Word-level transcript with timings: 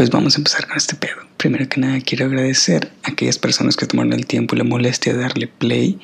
pues 0.00 0.08
vamos 0.08 0.34
a 0.34 0.38
empezar 0.38 0.66
con 0.66 0.78
este 0.78 0.94
pedo. 0.94 1.18
Primero 1.36 1.68
que 1.68 1.78
nada 1.78 2.00
quiero 2.00 2.24
agradecer 2.24 2.90
a 3.02 3.10
aquellas 3.10 3.36
personas 3.36 3.76
que 3.76 3.84
tomaron 3.84 4.14
el 4.14 4.24
tiempo 4.24 4.54
y 4.54 4.58
la 4.58 4.64
molestia 4.64 5.12
de 5.12 5.20
darle 5.20 5.46
play 5.46 5.98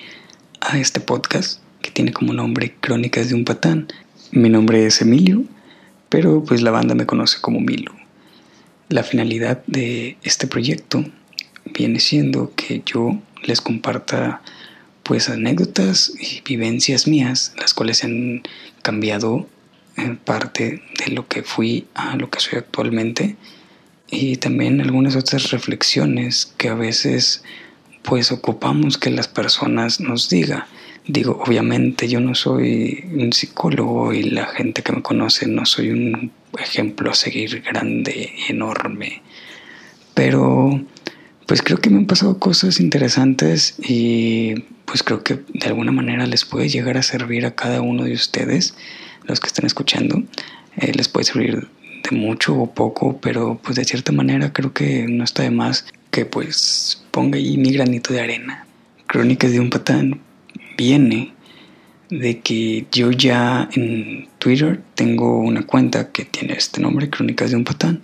a 0.61 0.77
este 0.77 1.01
podcast 1.01 1.63
que 1.81 1.91
tiene 1.91 2.13
como 2.13 2.35
nombre 2.35 2.75
Crónicas 2.79 3.31
de 3.31 3.37
un 3.37 3.47
Patán. 3.47 3.89
Mi 4.33 4.51
nombre 4.51 4.85
es 4.85 5.01
Emilio, 5.01 5.45
pero 6.11 6.45
pues 6.45 6.61
la 6.61 6.73
banda 6.73 6.95
me 6.95 7.07
conoce 7.07 7.41
como 7.41 7.59
Milo. 7.61 7.91
La 8.91 9.03
finalidad 9.03 9.63
de 9.67 10.19
este 10.23 10.47
proyecto 10.47 11.03
viene 11.65 11.99
siendo 11.99 12.53
que 12.55 12.83
yo 12.85 13.19
les 13.45 13.63
comparta 13.63 14.43
pues 15.05 15.31
anécdotas 15.31 16.13
y 16.21 16.43
vivencias 16.43 17.07
mías, 17.07 17.55
las 17.59 17.73
cuales 17.73 18.05
han 18.05 18.43
cambiado 18.83 19.49
en 19.97 20.19
parte 20.19 20.83
de 21.03 21.13
lo 21.13 21.27
que 21.29 21.43
fui 21.43 21.87
a 21.95 22.15
lo 22.17 22.29
que 22.29 22.41
soy 22.41 22.59
actualmente 22.59 23.37
y 24.09 24.37
también 24.37 24.81
algunas 24.81 25.17
otras 25.17 25.51
reflexiones 25.51 26.53
que 26.57 26.69
a 26.69 26.75
veces 26.75 27.43
pues 28.03 28.31
ocupamos 28.31 28.99
que 28.99 29.11
las 29.11 29.27
personas 29.27 30.01
nos 30.01 30.29
diga. 30.29 30.69
Digo, 31.09 31.43
obviamente 31.45 32.09
yo 32.09 32.21
no 32.21 32.35
soy 32.35 33.05
un 33.13 33.33
psicólogo 33.33 34.13
y 34.13 34.25
la 34.25 34.47
gente 34.47 34.83
que 34.83 34.93
me 34.93 35.03
conoce 35.03 35.47
no 35.47 35.67
soy 35.67 35.91
un 35.91 36.33
ejemplo 36.59 37.11
a 37.11 37.15
seguir 37.15 37.63
grande 37.63 38.33
enorme, 38.49 39.23
pero 40.15 40.81
pues 41.47 41.63
creo 41.63 41.79
que 41.79 41.91
me 41.91 41.99
han 41.99 42.07
pasado 42.07 42.39
cosas 42.39 42.81
interesantes 42.81 43.77
y 43.79 44.55
pues 44.85 45.03
creo 45.03 45.23
que 45.23 45.41
de 45.53 45.67
alguna 45.67 45.93
manera 45.93 46.27
les 46.27 46.45
puede 46.45 46.69
llegar 46.69 46.97
a 46.97 47.03
servir 47.03 47.47
a 47.47 47.55
cada 47.55 47.83
uno 47.83 48.05
de 48.05 48.15
ustedes, 48.15 48.75
los 49.25 49.41
que 49.41 49.49
están 49.49 49.67
escuchando, 49.67 50.23
eh, 50.77 50.93
les 50.95 51.09
puede 51.09 51.25
servir 51.25 51.69
de 52.09 52.17
mucho 52.17 52.55
o 52.55 52.73
poco, 52.73 53.19
pero 53.21 53.61
pues 53.63 53.77
de 53.77 53.85
cierta 53.85 54.13
manera 54.13 54.53
creo 54.53 54.73
que 54.73 55.07
no 55.09 55.25
está 55.25 55.43
de 55.43 55.51
más 55.51 55.87
que 56.11 56.25
pues 56.25 57.05
ponga 57.11 57.37
ahí 57.37 57.57
mi 57.57 57.73
granito 57.73 58.13
de 58.13 58.21
arena. 58.21 58.67
Crónicas 59.07 59.53
de 59.53 59.61
un 59.61 59.71
patán 59.71 60.21
viene 60.77 61.33
de 62.11 62.41
que 62.41 62.87
yo 62.93 63.11
ya 63.11 63.69
en 63.75 64.29
Twitter 64.39 64.81
tengo 64.95 65.39
una 65.39 65.67
cuenta 65.67 66.13
que 66.13 66.25
tiene 66.25 66.55
este 66.55 66.81
nombre, 66.81 67.11
Crónicas 67.11 67.51
de 67.51 67.57
un 67.57 67.65
patán, 67.65 68.01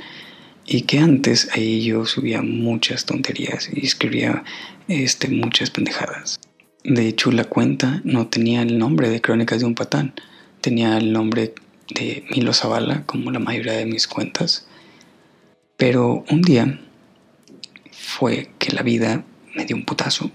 y 0.66 0.82
que 0.82 0.98
antes 0.98 1.48
ahí 1.52 1.82
yo 1.84 2.06
subía 2.06 2.42
muchas 2.42 3.04
tonterías 3.04 3.68
y 3.72 3.84
escribía 3.84 4.44
este, 4.88 5.28
muchas 5.28 5.70
pendejadas. 5.70 6.40
De 6.84 7.06
hecho, 7.06 7.30
la 7.30 7.44
cuenta 7.44 8.00
no 8.04 8.26
tenía 8.26 8.62
el 8.62 8.78
nombre 8.78 9.08
de 9.08 9.20
Crónicas 9.20 9.60
de 9.60 9.66
un 9.66 9.74
Patán, 9.74 10.14
tenía 10.60 10.98
el 10.98 11.12
nombre 11.12 11.54
de 11.94 12.24
Milo 12.30 12.52
Zavala, 12.52 13.04
como 13.06 13.30
la 13.30 13.38
mayoría 13.38 13.72
de 13.72 13.86
mis 13.86 14.06
cuentas. 14.06 14.66
Pero 15.76 16.24
un 16.30 16.42
día 16.42 16.80
fue 17.90 18.50
que 18.58 18.72
la 18.72 18.82
vida 18.82 19.24
me 19.54 19.64
dio 19.64 19.76
un 19.76 19.84
putazo 19.84 20.30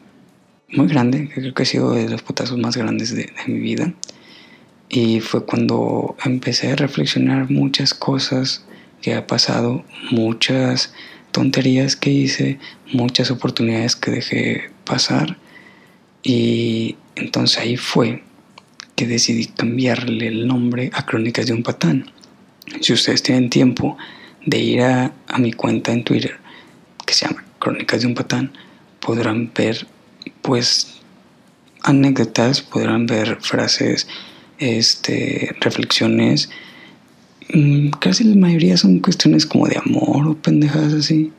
muy 0.69 0.88
grande, 0.88 1.30
creo 1.33 1.53
que 1.53 1.64
ha 1.64 1.66
sido 1.66 1.94
de 1.94 2.09
los 2.09 2.22
putazos 2.22 2.58
más 2.58 2.75
grandes 2.75 3.16
de, 3.16 3.23
de 3.23 3.53
mi 3.53 3.59
vida. 3.59 3.94
Y 4.89 5.19
fue 5.19 5.45
cuando 5.45 6.16
empecé 6.23 6.72
a 6.72 6.75
reflexionar 6.75 7.49
muchas 7.49 7.94
cosas 7.94 8.66
que 9.02 9.14
ha 9.14 9.27
pasado, 9.27 9.83
muchas 10.11 10.94
tonterías 11.31 11.95
que 11.95 12.09
hice, 12.09 12.59
muchas 12.92 13.31
oportunidades 13.31 13.95
que 13.95 14.11
dejé 14.11 14.71
pasar. 14.86 15.38
Y 16.23 16.97
entonces 17.16 17.59
ahí 17.59 17.77
fue 17.77 18.23
que 18.97 19.07
decidí 19.07 19.45
cambiarle 19.45 20.27
el 20.27 20.45
nombre 20.45 20.89
a 20.93 21.05
Crónicas 21.05 21.45
de 21.45 21.53
un 21.53 21.63
Patán. 21.63 22.11
Si 22.81 22.91
ustedes 22.91 23.23
tienen 23.23 23.49
tiempo 23.49 23.97
de 24.45 24.59
ir 24.59 24.81
a, 24.81 25.13
mi 25.39 25.53
cuenta 25.53 25.93
en 25.93 26.03
Twitter, 26.03 26.35
que 27.05 27.13
se 27.13 27.25
llama 27.25 27.45
Crónicas 27.59 28.01
de 28.01 28.07
un 28.07 28.15
Patán, 28.15 28.51
podrán 28.99 29.49
ver 29.55 29.87
pues 30.41 30.99
anécdotas, 31.83 32.61
podrán 32.61 33.05
ver 33.05 33.37
frases, 33.39 34.09
este, 34.59 35.55
reflexiones 35.61 36.49
Mm, 37.53 37.91
casi 37.91 38.25
la 38.25 38.36
mayoría 38.36 38.75
son 38.75 38.99
cuestiones 38.99 39.45
como 39.45 39.67
de 39.67 39.77
amor 39.77 40.27
o 40.27 40.36
pendejadas 40.36 40.93
así. 40.93 41.31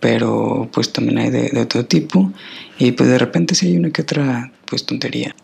Pero 0.00 0.68
pues 0.72 0.92
también 0.92 1.18
hay 1.18 1.30
de, 1.30 1.58
otro 1.60 1.86
tipo. 1.86 2.32
Y 2.78 2.92
pues 2.92 3.08
de 3.08 3.18
repente 3.18 3.54
si 3.54 3.68
hay 3.68 3.76
una 3.76 3.90
que 3.90 4.02
otra 4.02 4.52
pues 4.66 4.84
tontería. 4.84 5.34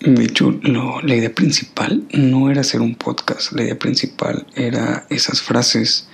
De 0.00 0.24
hecho, 0.24 0.58
la 0.62 1.14
idea 1.14 1.34
principal 1.34 2.02
no 2.12 2.50
era 2.50 2.62
hacer 2.62 2.80
un 2.80 2.94
podcast. 2.94 3.52
La 3.52 3.62
idea 3.62 3.78
principal 3.78 4.46
era 4.54 5.06
esas 5.10 5.42
frases, 5.42 6.08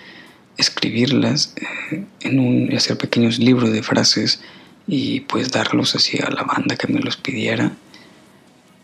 escribirlas 0.57 1.55
eh, 1.57 2.05
en 2.21 2.41
un, 2.41 2.75
hacer 2.75 2.99
pequeños 2.99 3.39
libros 3.39 3.73
de 3.73 3.83
frases 3.83 4.41
y 4.89 5.21
pues 5.21 5.51
darlos 5.51 5.95
así 5.95 6.19
a 6.19 6.31
la 6.31 6.43
banda 6.43 6.77
que 6.77 6.89
me 6.89 7.01
los 7.01 7.17
pidiera. 7.17 7.73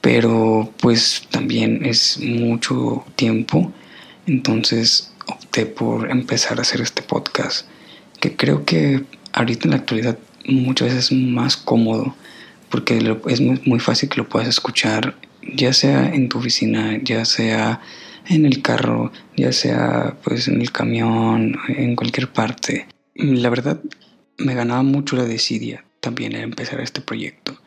Pero 0.00 0.72
pues 0.78 1.26
también 1.30 1.84
es 1.84 2.18
mucho 2.18 3.04
tiempo 3.16 3.72
entonces 4.26 5.12
opté 5.26 5.66
por 5.66 6.10
empezar 6.10 6.58
a 6.58 6.62
hacer 6.62 6.80
este 6.80 7.02
podcast, 7.02 7.66
que 8.20 8.36
creo 8.36 8.64
que 8.64 9.04
ahorita 9.32 9.64
en 9.64 9.70
la 9.70 9.76
actualidad 9.78 10.18
muchas 10.46 10.88
veces 10.88 11.04
es 11.06 11.12
más 11.12 11.56
cómodo, 11.56 12.14
porque 12.72 13.18
es 13.26 13.40
muy 13.40 13.80
fácil 13.80 14.08
que 14.08 14.16
lo 14.16 14.28
puedas 14.28 14.48
escuchar, 14.48 15.14
ya 15.54 15.74
sea 15.74 16.08
en 16.08 16.30
tu 16.30 16.38
oficina, 16.38 16.98
ya 17.02 17.26
sea 17.26 17.82
en 18.26 18.46
el 18.46 18.62
carro, 18.62 19.12
ya 19.36 19.52
sea 19.52 20.16
pues 20.24 20.48
en 20.48 20.62
el 20.62 20.72
camión, 20.72 21.58
en 21.68 21.94
cualquier 21.96 22.32
parte. 22.32 22.88
La 23.14 23.50
verdad 23.50 23.78
me 24.38 24.54
ganaba 24.54 24.82
mucho 24.82 25.16
la 25.16 25.24
desidia 25.24 25.84
también 26.00 26.34
en 26.34 26.44
empezar 26.44 26.80
este 26.80 27.02
proyecto, 27.02 27.60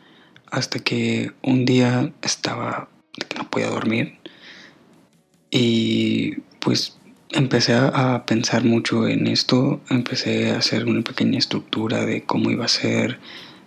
hasta 0.50 0.80
que 0.80 1.30
un 1.40 1.64
día 1.64 2.12
estaba 2.22 2.88
que 3.12 3.38
no 3.38 3.48
podía 3.48 3.68
dormir 3.68 4.18
y 5.50 6.40
pues 6.58 6.98
empecé 7.30 7.74
a, 7.74 8.26
pensar 8.26 8.64
mucho 8.64 9.06
en 9.06 9.28
esto, 9.28 9.80
empecé 9.88 10.50
a 10.50 10.58
hacer 10.58 10.84
una 10.84 11.02
pequeña 11.02 11.38
estructura 11.38 12.04
de 12.04 12.24
cómo 12.24 12.50
iba 12.50 12.64
a 12.64 12.68
ser, 12.68 13.20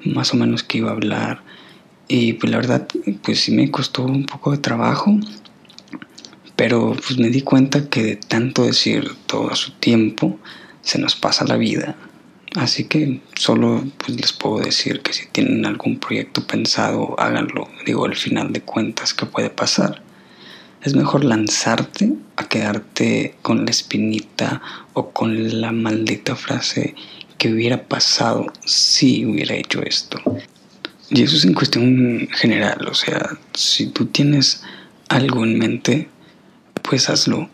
más 0.03 0.33
o 0.33 0.37
menos 0.37 0.63
qué 0.63 0.79
iba 0.79 0.89
a 0.89 0.93
hablar. 0.93 1.41
Y 2.07 2.33
pues 2.33 2.51
la 2.51 2.57
verdad, 2.57 2.87
pues 3.23 3.41
sí 3.41 3.51
me 3.51 3.69
costó 3.69 4.03
un 4.03 4.25
poco 4.25 4.51
de 4.51 4.57
trabajo, 4.57 5.17
pero 6.55 6.95
pues 6.95 7.19
me 7.19 7.29
di 7.29 7.41
cuenta 7.41 7.89
que 7.89 8.03
de 8.03 8.15
tanto 8.15 8.65
decir 8.65 9.11
todo 9.27 9.51
a 9.51 9.55
su 9.55 9.71
tiempo, 9.73 10.39
se 10.81 10.99
nos 10.99 11.15
pasa 11.15 11.45
la 11.45 11.55
vida. 11.55 11.95
Así 12.55 12.85
que 12.85 13.21
solo 13.35 13.83
pues 13.99 14.19
les 14.19 14.33
puedo 14.33 14.59
decir 14.59 15.01
que 15.01 15.13
si 15.13 15.27
tienen 15.27 15.65
algún 15.65 15.99
proyecto 15.99 16.45
pensado, 16.47 17.15
háganlo. 17.19 17.69
Digo, 17.85 18.05
al 18.05 18.15
final 18.15 18.51
de 18.53 18.61
cuentas, 18.61 19.13
¿qué 19.13 19.27
puede 19.27 19.51
pasar? 19.51 20.01
Es 20.81 20.95
mejor 20.95 21.23
lanzarte 21.25 22.13
a 22.37 22.47
quedarte 22.47 23.35
con 23.41 23.65
la 23.65 23.71
espinita 23.71 24.61
o 24.93 25.11
con 25.11 25.61
la 25.61 25.71
maldita 25.71 26.35
frase 26.35 26.95
que 27.39 27.51
hubiera 27.51 27.87
pasado 27.87 28.45
si 28.65 29.25
hubiera 29.25 29.55
hecho 29.55 29.81
esto. 29.81 30.21
Y 31.09 31.23
eso 31.23 31.37
es 31.37 31.45
en 31.45 31.55
cuestión 31.55 32.29
general, 32.33 32.87
o 32.87 32.93
sea, 32.93 33.31
si 33.53 33.87
tú 33.87 34.05
tienes 34.05 34.61
algo 35.07 35.43
en 35.43 35.57
mente, 35.57 36.07
pues 36.83 37.09
hazlo. 37.09 37.49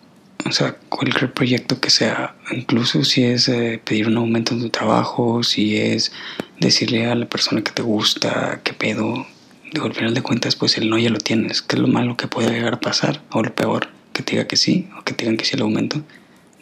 O 0.45 0.51
sea, 0.51 0.75
cualquier 0.89 1.33
proyecto 1.33 1.79
que 1.79 1.89
sea, 1.89 2.35
incluso 2.51 3.03
si 3.05 3.23
es 3.23 3.47
eh, 3.47 3.79
pedir 3.83 4.07
un 4.07 4.17
aumento 4.17 4.53
en 4.53 4.61
tu 4.61 4.69
trabajo, 4.69 5.41
si 5.43 5.77
es 5.77 6.11
decirle 6.59 7.05
a 7.05 7.15
la 7.15 7.27
persona 7.27 7.63
que 7.63 7.71
te 7.71 7.81
gusta, 7.81 8.59
qué 8.63 8.73
pedo, 8.73 9.25
digo, 9.71 9.85
al 9.85 9.93
final 9.93 10.13
de 10.13 10.21
cuentas, 10.21 10.55
pues 10.55 10.77
el 10.77 10.89
no 10.89 10.97
ya 10.97 11.09
lo 11.09 11.17
tienes. 11.19 11.61
¿Qué 11.61 11.77
es 11.77 11.81
lo 11.81 11.87
malo 11.87 12.17
que 12.17 12.27
puede 12.27 12.51
llegar 12.51 12.73
a 12.73 12.79
pasar? 12.79 13.21
O 13.31 13.41
lo 13.41 13.55
peor, 13.55 13.87
que 14.13 14.21
te 14.21 14.33
diga 14.33 14.47
que 14.47 14.57
sí, 14.57 14.89
o 14.99 15.03
que 15.03 15.13
te 15.13 15.23
digan 15.23 15.37
que 15.37 15.45
sí 15.45 15.55
el 15.55 15.61
aumento. 15.61 16.01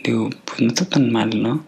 Digo, 0.04 0.30
pues 0.46 0.62
no 0.62 0.68
está 0.68 0.86
tan 0.86 1.12
mal, 1.12 1.42
¿no? 1.42 1.66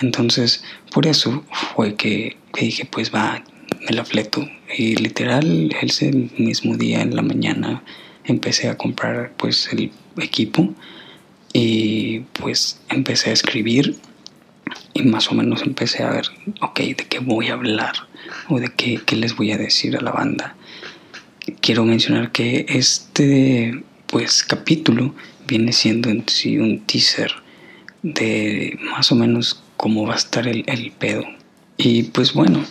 Entonces, 0.00 0.62
por 0.92 1.06
eso 1.06 1.44
fue 1.74 1.94
que, 1.94 2.36
que 2.52 2.66
dije, 2.66 2.84
pues 2.84 3.12
va, 3.14 3.42
me 3.88 3.94
la 3.94 4.04
fleto. 4.04 4.46
Y 4.76 4.96
literal, 4.96 5.74
ese 5.80 6.12
mismo 6.38 6.76
día 6.76 7.00
en 7.02 7.16
la 7.16 7.22
mañana 7.22 7.82
empecé 8.24 8.68
a 8.68 8.76
comprar 8.76 9.32
pues 9.36 9.68
el 9.72 9.90
equipo 10.20 10.74
y 11.52 12.20
pues 12.40 12.80
empecé 12.88 13.30
a 13.30 13.32
escribir 13.32 13.96
y 14.94 15.02
más 15.02 15.30
o 15.30 15.34
menos 15.34 15.62
empecé 15.62 16.02
a 16.02 16.10
ver, 16.10 16.26
ok, 16.60 16.80
de 16.80 17.06
qué 17.08 17.20
voy 17.20 17.48
a 17.48 17.54
hablar 17.54 17.94
o 18.48 18.58
de 18.58 18.72
qué, 18.74 19.00
qué 19.06 19.16
les 19.16 19.36
voy 19.36 19.52
a 19.52 19.56
decir 19.56 19.96
a 19.96 20.00
la 20.00 20.10
banda 20.10 20.56
quiero 21.60 21.84
mencionar 21.84 22.32
que 22.32 22.66
este 22.68 23.82
pues 24.06 24.42
capítulo 24.42 25.14
viene 25.46 25.72
siendo 25.72 26.10
en 26.10 26.28
sí 26.28 26.58
un 26.58 26.80
teaser 26.80 27.30
de 28.02 28.78
más 28.90 29.10
o 29.12 29.14
menos 29.14 29.62
cómo 29.76 30.06
va 30.06 30.14
a 30.14 30.18
estar 30.18 30.46
el, 30.46 30.64
el 30.66 30.92
pedo. 30.92 31.24
Y 31.76 32.04
pues 32.04 32.32
bueno, 32.32 32.64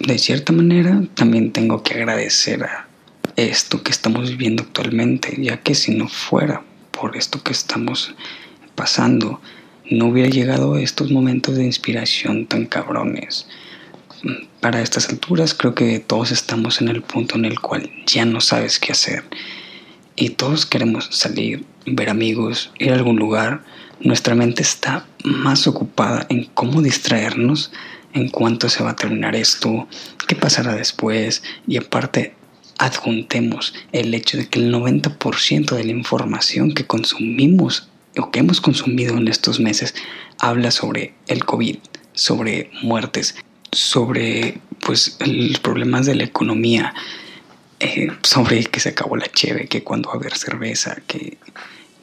de 0.00 0.18
cierta 0.18 0.52
manera 0.52 1.02
también 1.14 1.52
tengo 1.52 1.82
que 1.82 1.94
agradecer 1.94 2.64
a 2.64 2.88
esto 3.36 3.82
que 3.82 3.90
estamos 3.90 4.30
viviendo 4.30 4.62
actualmente, 4.62 5.36
ya 5.40 5.58
que 5.58 5.74
si 5.74 5.94
no 5.94 6.08
fuera 6.08 6.62
por 6.90 7.16
esto 7.16 7.42
que 7.42 7.52
estamos 7.52 8.14
pasando, 8.74 9.40
no 9.90 10.06
hubiera 10.06 10.28
llegado 10.28 10.74
a 10.74 10.82
estos 10.82 11.10
momentos 11.10 11.56
de 11.56 11.64
inspiración 11.64 12.46
tan 12.46 12.66
cabrones. 12.66 13.46
Para 14.60 14.80
estas 14.80 15.08
alturas 15.08 15.54
creo 15.54 15.74
que 15.74 15.98
todos 15.98 16.30
estamos 16.30 16.80
en 16.80 16.88
el 16.88 17.02
punto 17.02 17.36
en 17.36 17.44
el 17.44 17.60
cual 17.60 17.90
ya 18.06 18.24
no 18.24 18.40
sabes 18.40 18.78
qué 18.78 18.92
hacer 18.92 19.24
y 20.16 20.30
todos 20.30 20.66
queremos 20.66 21.08
salir, 21.10 21.64
ver 21.86 22.10
amigos, 22.10 22.72
ir 22.78 22.92
a 22.92 22.94
algún 22.94 23.16
lugar. 23.16 23.64
Nuestra 24.00 24.34
mente 24.34 24.62
está 24.62 25.06
más 25.24 25.66
ocupada 25.66 26.26
en 26.28 26.44
cómo 26.46 26.82
distraernos, 26.82 27.72
en 28.12 28.28
cuánto 28.28 28.68
se 28.68 28.82
va 28.82 28.90
a 28.90 28.96
terminar 28.96 29.34
esto, 29.36 29.88
qué 30.26 30.36
pasará 30.36 30.74
después 30.74 31.42
y 31.66 31.76
aparte 31.76 32.34
adjuntemos 32.78 33.74
el 33.92 34.12
hecho 34.14 34.38
de 34.38 34.48
que 34.48 34.58
el 34.58 34.74
90% 34.74 35.76
de 35.76 35.84
la 35.84 35.92
información 35.92 36.74
que 36.74 36.86
consumimos 36.86 37.88
o 38.16 38.30
que 38.30 38.40
hemos 38.40 38.60
consumido 38.60 39.16
en 39.16 39.28
estos 39.28 39.60
meses 39.60 39.94
habla 40.38 40.70
sobre 40.70 41.14
el 41.28 41.44
COVID, 41.44 41.76
sobre 42.12 42.70
muertes, 42.82 43.36
sobre 43.70 44.58
pues 44.84 45.16
los 45.24 45.60
problemas 45.60 46.06
de 46.06 46.16
la 46.16 46.24
economía, 46.24 46.94
eh, 47.82 48.12
sobre 48.22 48.62
que 48.64 48.78
se 48.78 48.90
acabó 48.90 49.16
la 49.16 49.26
cheve, 49.26 49.66
que 49.66 49.82
cuando 49.82 50.08
va 50.08 50.14
a 50.14 50.18
haber 50.18 50.36
cerveza, 50.36 50.98
que, 51.08 51.36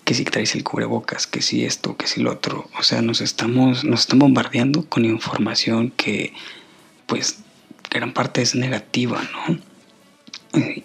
que 0.03 0.13
si 0.13 0.25
traes 0.25 0.53
el 0.53 0.65
cubrebocas, 0.65 1.25
que 1.25 1.41
si 1.41 1.63
esto, 1.63 1.95
que 1.95 2.05
si 2.05 2.19
lo 2.19 2.33
otro. 2.33 2.69
O 2.77 2.83
sea, 2.83 3.01
nos 3.01 3.21
estamos, 3.21 3.85
nos 3.85 4.01
están 4.01 4.19
bombardeando 4.19 4.83
con 4.89 5.05
información 5.05 5.91
que 5.91 6.33
pues 7.05 7.39
gran 7.89 8.13
parte 8.13 8.41
es 8.41 8.55
negativa, 8.55 9.21
¿no? 9.23 9.57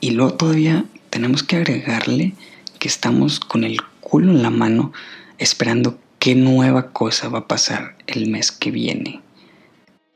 Y 0.01 0.13
luego 0.13 0.35
todavía 0.35 0.85
tenemos 1.11 1.43
que 1.43 1.57
agregarle 1.57 2.35
que 2.79 2.87
estamos 2.87 3.41
con 3.41 3.65
el 3.65 3.83
culo 4.01 4.31
en 4.31 4.45
la 4.45 4.51
mano 4.51 4.93
esperando 5.39 5.99
qué 6.21 6.37
nueva 6.37 6.93
cosa 6.93 7.29
va 7.29 7.41
a 7.41 7.49
pasar 7.49 7.97
el 8.07 8.29
mes 8.29 8.53
que 8.53 8.71
viene. 8.71 9.23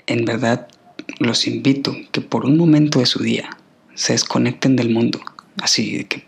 En 0.07 0.25
verdad, 0.25 0.69
los 1.19 1.49
invito 1.49 1.97
que 2.13 2.21
por 2.21 2.45
un 2.45 2.57
momento 2.57 3.01
de 3.01 3.07
su 3.07 3.25
día 3.25 3.59
se 3.99 4.13
desconecten 4.13 4.77
del 4.77 4.91
mundo. 4.91 5.21
Así 5.61 6.05
que, 6.05 6.25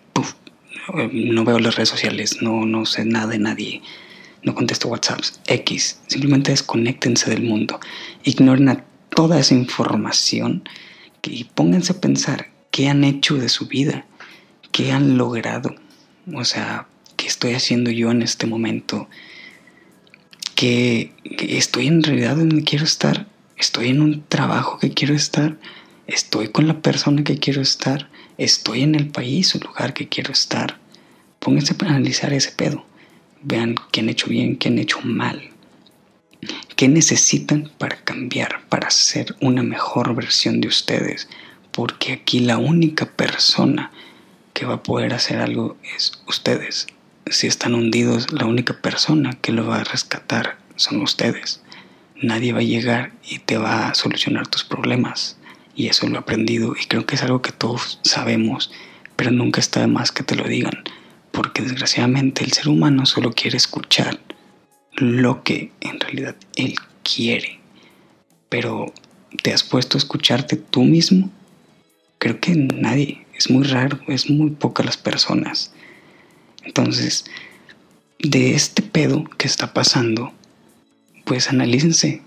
no 1.13 1.45
veo 1.45 1.61
las 1.61 1.77
redes 1.77 1.89
sociales, 1.89 2.43
no, 2.43 2.67
no 2.67 2.85
sé 2.85 3.05
nada 3.05 3.29
de 3.29 3.39
nadie, 3.39 3.81
no 4.43 4.57
contesto 4.57 4.89
WhatsApps, 4.89 5.41
X. 5.47 6.01
Simplemente 6.09 6.51
desconectense 6.51 7.31
del 7.31 7.45
mundo. 7.45 7.79
Ignoren 8.25 8.69
a 8.71 8.85
toda 9.09 9.39
esa 9.39 9.55
información 9.55 10.69
y 11.23 11.45
pónganse 11.45 11.93
a 11.93 12.01
pensar 12.01 12.49
qué 12.73 12.89
han 12.89 13.05
hecho 13.05 13.37
de 13.37 13.49
su 13.49 13.69
vida, 13.69 14.05
qué 14.73 14.91
han 14.91 15.17
logrado, 15.17 15.77
o 16.35 16.45
sea, 16.45 16.89
qué 17.17 17.29
estoy 17.29 17.55
haciendo 17.55 17.93
yo 17.93 18.11
en 18.11 18.23
este 18.23 18.47
momento, 18.47 19.09
que, 20.57 21.13
estoy 21.39 21.87
en 21.87 22.03
realidad 22.03 22.37
donde 22.37 22.65
quiero 22.65 22.85
estar, 22.85 23.29
estoy 23.57 23.91
en 23.91 24.03
un 24.03 24.25
trabajo 24.29 24.79
que 24.79 24.91
quiero 24.91 25.15
estar, 25.15 25.57
estoy 26.11 26.49
con 26.49 26.69
la 26.69 26.81
persona 26.81 27.25
que 27.25 27.39
quiero 27.39 27.63
estar, 27.63 28.09
estoy 28.39 28.83
en 28.83 28.95
el 28.95 29.09
país 29.09 29.55
o 29.55 29.59
lugar 29.59 29.95
que 29.95 30.09
quiero 30.09 30.33
estar. 30.33 30.79
Pónganse 31.39 31.75
a 31.79 31.87
analizar 31.87 32.33
ese 32.33 32.53
pedo. 32.53 32.85
Vean 33.43 33.77
qué 33.91 34.01
han 34.01 34.09
hecho 34.09 34.27
bien, 34.27 34.57
qué 34.57 34.69
han 34.69 34.79
hecho 34.79 35.01
mal. 35.03 35.51
¿Qué 36.77 36.89
necesitan 36.89 37.71
para 37.79 37.97
cambiar, 38.05 38.67
para 38.69 38.91
ser 38.91 39.37
una 39.41 39.63
mejor 39.63 40.15
versión 40.15 40.61
de 40.61 40.69
ustedes? 40.69 41.29
porque 41.73 42.13
aquí 42.13 42.41
la 42.41 42.59
única 42.59 43.07
persona 43.07 43.91
que 44.53 44.67
va 44.67 44.75
a 44.75 44.83
poder 44.83 45.15
hacer 45.15 45.39
algo 45.39 45.77
es 45.97 46.23
ustedes. 46.27 46.87
Si 47.27 47.47
están 47.47 47.75
hundidos, 47.75 48.33
la 48.33 48.47
única 48.47 48.75
persona 48.75 49.33
que 49.41 49.53
lo 49.53 49.67
va 49.67 49.81
a 49.81 49.85
rescatar 49.85 50.59
son 50.77 51.01
ustedes. 51.01 51.63
Nadie 52.21 52.53
va 52.53 52.59
a 52.59 52.65
llegar 52.65 53.13
y 53.27 53.39
te 53.39 53.57
va 53.57 53.89
a 53.89 53.95
solucionar 53.95 54.47
tus 54.49 54.65
problemas. 54.65 55.39
Y 55.81 55.89
eso 55.89 56.07
lo 56.07 56.17
he 56.17 56.19
aprendido 56.19 56.75
y 56.79 56.85
creo 56.85 57.07
que 57.07 57.15
es 57.15 57.23
algo 57.23 57.41
que 57.41 57.53
todos 57.53 58.01
sabemos, 58.05 58.71
pero 59.17 59.31
nunca 59.31 59.61
está 59.61 59.81
de 59.81 59.87
más 59.87 60.13
que 60.13 60.23
te 60.23 60.35
lo 60.35 60.47
digan, 60.47 60.85
porque 61.33 61.63
desgraciadamente 61.63 62.45
el 62.45 62.53
ser 62.53 62.69
humano 62.69 63.07
solo 63.07 63.33
quiere 63.33 63.57
escuchar 63.57 64.21
lo 64.93 65.43
que 65.43 65.73
en 65.81 65.99
realidad 65.99 66.37
él 66.57 66.75
quiere. 67.03 67.61
Pero 68.51 68.93
¿te 69.43 69.55
has 69.55 69.63
puesto 69.63 69.97
a 69.97 70.01
escucharte 70.01 70.57
tú 70.57 70.83
mismo? 70.83 71.31
creo 72.19 72.39
que 72.41 72.55
nadie, 72.55 73.27
es 73.35 73.49
muy 73.49 73.65
raro, 73.65 73.99
es 74.07 74.29
muy 74.29 74.51
pocas 74.51 74.85
las 74.85 74.99
personas. 74.99 75.73
Entonces, 76.63 77.25
de 78.19 78.55
este 78.55 78.83
pedo 78.83 79.25
que 79.39 79.47
está 79.47 79.73
pasando, 79.73 80.35
pues 81.25 81.49
analícense 81.49 82.21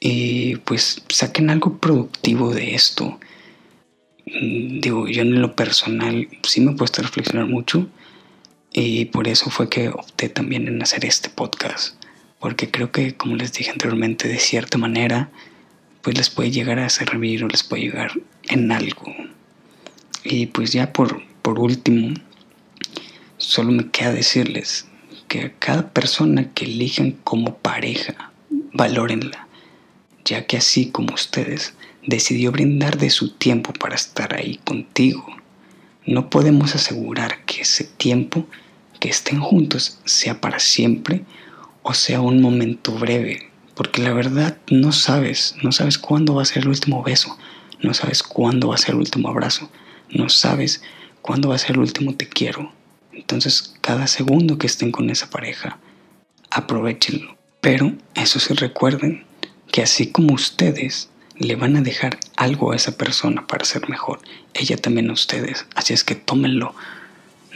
y 0.00 0.56
pues 0.56 1.02
saquen 1.10 1.50
algo 1.50 1.78
productivo 1.78 2.52
de 2.54 2.74
esto. 2.74 3.20
Mm, 4.26 4.80
digo, 4.80 5.06
yo 5.06 5.22
en 5.22 5.40
lo 5.42 5.54
personal 5.54 6.26
sí 6.42 6.62
me 6.62 6.72
he 6.72 6.74
puesto 6.74 7.02
a 7.02 7.04
reflexionar 7.04 7.46
mucho 7.46 7.86
y 8.72 9.04
por 9.06 9.28
eso 9.28 9.50
fue 9.50 9.68
que 9.68 9.90
opté 9.90 10.30
también 10.30 10.68
en 10.68 10.82
hacer 10.82 11.04
este 11.04 11.28
podcast, 11.28 12.02
porque 12.38 12.70
creo 12.70 12.90
que 12.90 13.14
como 13.14 13.36
les 13.36 13.52
dije 13.52 13.70
anteriormente, 13.70 14.26
de 14.26 14.38
cierta 14.38 14.78
manera, 14.78 15.30
pues 16.02 16.16
les 16.16 16.30
puede 16.30 16.50
llegar 16.50 16.78
a 16.78 16.88
servir 16.88 17.44
o 17.44 17.48
les 17.48 17.62
puede 17.62 17.82
llegar 17.82 18.12
en 18.48 18.72
algo. 18.72 19.14
Y 20.24 20.46
pues 20.46 20.72
ya 20.72 20.92
por, 20.92 21.22
por 21.42 21.58
último, 21.58 22.14
solo 23.36 23.72
me 23.72 23.90
queda 23.90 24.12
decirles 24.12 24.86
que 25.28 25.42
a 25.42 25.52
cada 25.58 25.92
persona 25.92 26.52
que 26.52 26.64
elijan 26.64 27.12
como 27.24 27.58
pareja, 27.58 28.32
valórenla, 28.72 29.48
ya 30.24 30.46
que 30.46 30.56
así 30.56 30.90
como 30.90 31.14
ustedes 31.14 31.74
decidió 32.06 32.52
brindar 32.52 32.98
de 32.98 33.10
su 33.10 33.30
tiempo 33.32 33.72
para 33.72 33.94
estar 33.94 34.34
ahí 34.34 34.58
contigo, 34.64 35.26
no 36.06 36.30
podemos 36.30 36.74
asegurar 36.74 37.44
que 37.44 37.62
ese 37.62 37.84
tiempo 37.84 38.46
que 38.98 39.08
estén 39.08 39.40
juntos 39.40 40.00
sea 40.04 40.40
para 40.40 40.58
siempre 40.58 41.24
o 41.82 41.94
sea 41.94 42.20
un 42.20 42.40
momento 42.40 42.92
breve 42.92 43.50
porque 43.80 44.02
la 44.02 44.12
verdad 44.12 44.58
no 44.70 44.92
sabes, 44.92 45.54
no 45.62 45.72
sabes 45.72 45.96
cuándo 45.96 46.34
va 46.34 46.42
a 46.42 46.44
ser 46.44 46.64
el 46.64 46.68
último 46.68 47.02
beso, 47.02 47.38
no 47.80 47.94
sabes 47.94 48.22
cuándo 48.22 48.68
va 48.68 48.74
a 48.74 48.76
ser 48.76 48.90
el 48.90 49.00
último 49.00 49.30
abrazo, 49.30 49.70
no 50.10 50.28
sabes 50.28 50.82
cuándo 51.22 51.48
va 51.48 51.54
a 51.54 51.58
ser 51.58 51.70
el 51.70 51.78
último 51.78 52.14
te 52.14 52.28
quiero. 52.28 52.74
Entonces, 53.10 53.74
cada 53.80 54.06
segundo 54.06 54.58
que 54.58 54.66
estén 54.66 54.92
con 54.92 55.08
esa 55.08 55.30
pareja, 55.30 55.78
aprovechenlo. 56.50 57.38
Pero 57.62 57.94
eso 58.14 58.38
sí 58.38 58.52
recuerden 58.52 59.24
que 59.70 59.82
así 59.82 60.10
como 60.10 60.34
ustedes 60.34 61.10
le 61.36 61.56
van 61.56 61.76
a 61.76 61.80
dejar 61.80 62.18
algo 62.36 62.72
a 62.72 62.76
esa 62.76 62.96
persona 62.96 63.46
para 63.46 63.64
ser 63.64 63.88
mejor, 63.88 64.20
ella 64.54 64.76
también 64.76 65.10
a 65.10 65.14
ustedes. 65.14 65.66
Así 65.74 65.94
es 65.94 66.04
que 66.04 66.14
tómenlo. 66.14 66.74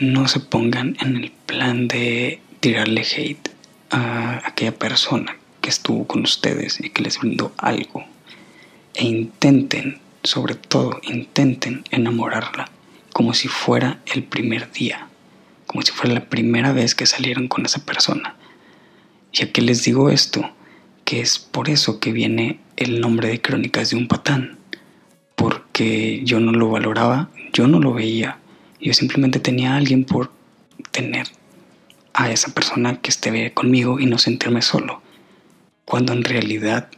No 0.01 0.27
se 0.27 0.41
pongan 0.41 0.97
en 1.01 1.17
el 1.17 1.33
plan 1.47 1.87
de 1.87 2.41
tirarle 2.61 3.03
hate 3.03 3.51
a 3.91 4.43
aquella 4.45 4.75
persona 4.75 5.37
que 5.61 5.71
estuvo 5.71 6.07
con 6.07 6.23
ustedes 6.23 6.81
y 6.81 6.91
que 6.91 7.03
les 7.03 7.19
brindó 7.19 7.53
algo. 7.59 8.05
E 8.95 9.05
intenten, 9.05 10.01
sobre 10.23 10.55
todo, 10.55 11.01
intenten 11.03 11.85
enamorarla 11.91 12.71
como 13.13 13.35
si 13.35 13.49
fuera 13.49 14.01
el 14.13 14.25
primer 14.25 14.73
día, 14.73 15.09
como 15.67 15.83
si 15.83 15.93
fuera 15.93 16.15
la 16.15 16.25
primera 16.25 16.73
vez 16.73 16.95
que 16.95 17.07
salieron 17.07 17.49
con 17.49 17.65
esa 17.67 17.85
persona. 17.85 18.35
¿Y 19.33 19.45
a 19.45 19.53
qué 19.53 19.63
les 19.63 19.85
digo 19.85 20.11
esto? 20.11 20.51
Que 21.05 21.21
es 21.21 21.39
por 21.39 21.69
eso 21.69 22.01
que 22.01 22.13
viene 22.13 22.61
el 22.77 23.01
nombre 23.01 23.29
de 23.29 23.41
Crónicas 23.41 23.91
de 23.91 23.97
un 23.97 24.09
Patán, 24.09 24.59
porque 25.37 26.23
yo 26.25 26.41
no 26.41 26.53
lo 26.53 26.71
valoraba, 26.71 27.31
yo 27.53 27.67
no 27.67 27.79
lo 27.79 27.93
veía, 27.93 28.39
yo 28.81 28.95
simplemente 28.95 29.39
tenía 29.39 29.75
a 29.75 29.77
alguien 29.77 30.05
por 30.05 30.33
tener 30.91 31.27
a 32.13 32.31
esa 32.31 32.53
persona 32.53 33.01
que 33.01 33.11
esté 33.11 33.53
conmigo 33.53 33.99
y 33.99 34.07
no 34.07 34.19
sentirme 34.19 34.63
solo 34.63 35.03
cuando 35.85 36.13
en 36.13 36.25
realidad 36.25 36.89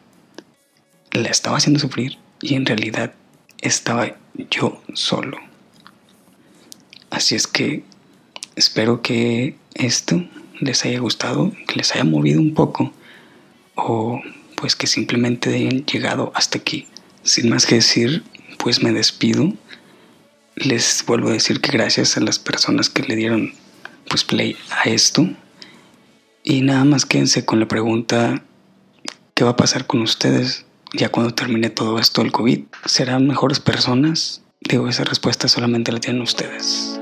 la 1.13 1.29
estaba 1.29 1.57
haciendo 1.57 1.81
sufrir 1.81 2.19
y 2.41 2.55
en 2.55 2.67
realidad 2.67 3.15
estaba 3.61 4.17
yo 4.51 4.83
solo. 4.93 5.39
Así 7.11 7.35
es 7.35 7.47
que 7.47 7.83
espero 8.55 9.03
que 9.03 9.57
esto 9.75 10.25
les 10.61 10.85
haya 10.85 11.01
gustado, 11.01 11.53
que 11.67 11.77
les 11.77 11.93
haya 11.93 12.05
movido 12.05 12.41
un 12.41 12.55
poco 12.55 12.93
o 13.77 14.21
pues 14.57 14.75
que 14.75 14.87
simplemente 14.87 15.55
hayan 15.55 15.85
llegado 15.87 16.33
hasta 16.35 16.59
aquí. 16.59 16.89
Sin 17.23 17.49
más 17.49 17.67
que 17.67 17.77
decir, 17.77 18.25
pues 18.59 18.83
me 18.83 18.93
despido. 18.93 19.53
Les 20.57 21.05
vuelvo 21.07 21.29
a 21.29 21.33
decir 21.33 21.61
que 21.61 21.73
gracias 21.73 22.17
a 22.17 22.21
las 22.21 22.39
personas 22.39 22.91
que 22.91 23.03
le 23.03 23.17
dieron 23.17 23.53
pues 24.09 24.25
play 24.25 24.57
a 24.71 24.89
esto. 24.89 25.29
Y 26.43 26.63
nada 26.63 26.85
más 26.85 27.07
quédense 27.07 27.45
con 27.45 27.61
la 27.61 27.69
pregunta 27.69 28.43
¿Qué 29.37 29.45
va 29.45 29.51
a 29.51 29.57
pasar 29.57 29.87
con 29.87 30.01
ustedes 30.01 30.65
ya 30.95 31.11
cuando 31.11 31.35
termine 31.35 31.69
todo 31.69 31.99
esto 31.99 32.23
del 32.23 32.33
COVID? 32.33 32.61
¿Serán 32.87 33.27
mejores 33.27 33.61
personas? 33.61 34.41
Digo, 34.63 34.89
esa 34.89 35.05
respuesta 35.05 35.47
solamente 35.47 35.93
la 35.93 36.01
tienen 36.01 36.23
ustedes. 36.23 36.99